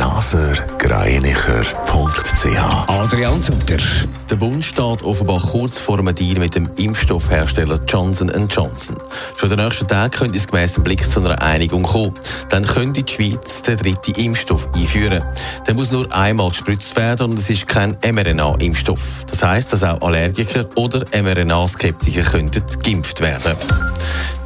[0.00, 3.76] blasergreinicher.ch Adrian Sutter.
[4.30, 8.96] Der Bund steht offenbar kurz vor einem Deal mit dem Impfstoffhersteller Johnson Johnson.
[9.36, 12.14] Schon den nächsten Tagen könnte es gemäss dem Blick zu einer Einigung kommen.
[12.48, 15.22] Dann könnte die Schweiz den dritten Impfstoff einführen.
[15.66, 19.26] Der muss nur einmal gespritzt werden und es ist kein mRNA-Impfstoff.
[19.28, 23.54] Das heisst, dass auch Allergiker oder mRNA-Skeptiker könnten geimpft werden.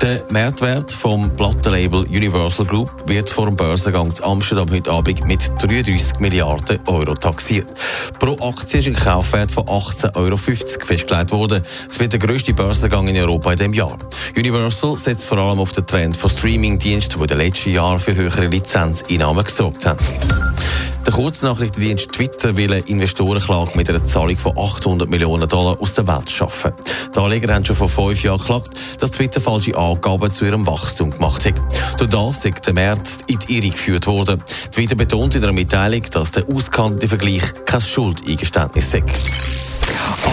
[0.00, 5.40] Der Marktwert vom Plattenlabel Universal Group wird vor dem Börsengang zu Amsterdam heute Abend mit
[5.60, 7.66] 33 Milliarden Euro taxiert.
[8.20, 11.64] Pro Aktie ist ein Kaufwert von 18,50 Euro festgelegt worden.
[11.90, 13.98] Es wird der grösste Börsengang in Europa in diesem Jahr.
[14.36, 18.14] Universal setzt vor allem auf den Trend von Streamingdiensten, die in den letzten Jahren für
[18.14, 19.98] höhere Lizenzeinnahmen gesorgt haben.
[21.08, 26.06] Der Kurznachrichtendienst Twitter will eine Investorenklage mit einer Zahlung von 800 Millionen Dollar aus der
[26.06, 26.72] Welt schaffen.
[27.14, 31.10] Die Anleger haben schon vor fünf Jahren geklagt, dass Twitter falsche Angaben zu ihrem Wachstum
[31.10, 31.54] gemacht hat.
[31.96, 34.42] Durch das ist der Markt in die Irre geführt worden.
[34.70, 39.02] Twitter betont in einer Mitteilung, dass der auskannte Vergleich kein Schuldeingeständnis sei.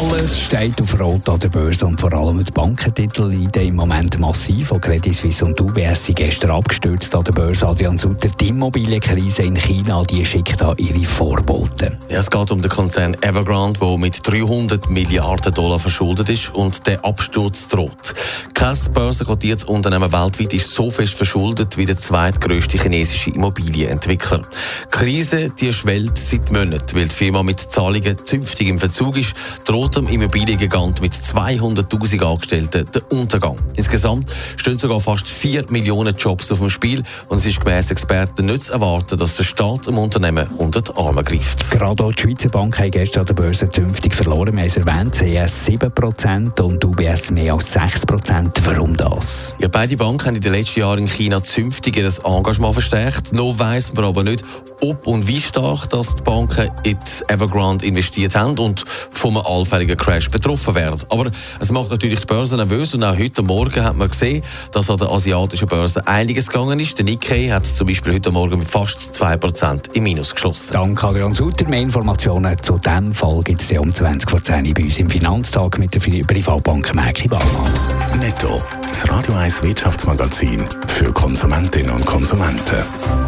[0.00, 4.18] Alles steht auf Rot an der Börse und vor allem die Bankentitel leiden im Moment
[4.18, 4.72] massiv.
[4.72, 7.66] Auch Credit Suisse und UBS sind gestern abgestürzt an der Börse.
[7.66, 11.96] Adrian Sutter, die Immobilienkrise in China, die schickt da ihre Vorboten.
[12.08, 16.86] Ja, es geht um den Konzern Evergrande, der mit 300 Milliarden Dollar verschuldet ist und
[16.86, 18.14] der Absturz droht.
[18.54, 24.38] Kein börsenkotiertes Unternehmen weltweit ist so fest verschuldet wie der zweitgrößte chinesische Immobilienentwickler.
[24.38, 29.34] Die Krise die schwellt seit Monaten, weil die Firma mit Zahlungen zünftig im Verzug ist
[29.64, 33.56] droht dem Immobiliengigant mit 200.000 Angestellten der Untergang.
[33.74, 38.46] Insgesamt stehen sogar fast 4 Millionen Jobs auf dem Spiel und es ist gemäss Experten
[38.46, 41.70] nicht zu erwarten, dass der Staat im Unternehmen unter die Arme greift.
[41.70, 44.54] Gerade auch die Schweizer Bank hat gestern an der Börse zünftig verloren.
[44.54, 48.50] Wir haben es erwähnt, CS 7% und UBS mehr als 6%.
[48.64, 49.54] Warum das?
[49.58, 53.32] Ja, beide Banken haben in den letzten Jahren in China zünftig ihr Engagement verstärkt.
[53.32, 54.44] Noch weiss man aber nicht,
[54.80, 60.30] ob und wie stark dass die Banken in Evergrande investiert haben und vom allfälligen Crash
[60.30, 61.00] betroffen werden.
[61.10, 64.90] Aber es macht natürlich die Börse nervös und auch heute Morgen hat man gesehen, dass
[64.90, 66.98] an der asiatischen Börse einiges gegangen ist.
[66.98, 70.72] Der Nikkei hat zum Beispiel heute Morgen mit fast 2% im Minus geschlossen.
[70.72, 71.68] Danke Adrian Sutter.
[71.68, 75.78] Mehr Informationen zu diesem Fall gibt es um 20 vor 10 bei uns im Finanztag
[75.78, 77.72] mit der Privatbank Merki Baumann.
[78.18, 83.27] Netto, das Radio 1 Wirtschaftsmagazin für Konsumentinnen und Konsumenten.